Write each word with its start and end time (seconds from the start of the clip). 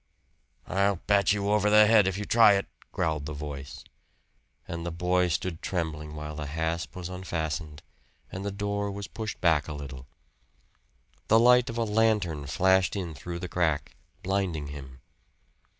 "I'll 0.65 0.95
bat 1.05 1.31
you 1.31 1.51
over 1.51 1.69
the 1.69 1.85
head 1.85 2.07
if 2.07 2.17
you 2.17 2.25
try 2.25 2.53
it," 2.53 2.65
growled 2.91 3.27
the 3.27 3.33
voice; 3.35 3.83
and 4.67 4.83
the 4.83 4.89
boy 4.89 5.27
stood 5.27 5.61
trembling 5.61 6.15
while 6.15 6.33
the 6.35 6.47
hasp 6.47 6.95
was 6.95 7.07
unfastened 7.07 7.83
and 8.31 8.43
the 8.43 8.49
door 8.51 8.89
was 8.89 9.07
pushed 9.07 9.39
back 9.41 9.67
a 9.67 9.73
little. 9.73 10.07
The 11.27 11.37
light 11.37 11.69
of 11.69 11.77
a 11.77 11.83
lantern 11.83 12.47
flashed 12.47 12.95
in 12.95 13.13
through 13.13 13.37
the 13.37 13.47
crack, 13.47 13.95
blinding 14.23 14.69
him. 14.69 15.01